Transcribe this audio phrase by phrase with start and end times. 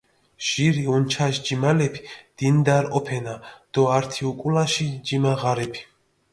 [0.47, 2.01] ჟირი უნჩაში ჯიმალეფი
[2.37, 3.35] დინდარი ჸოფენა
[3.73, 5.81] დო ართი უკულაში ჯიმა ღარიბი.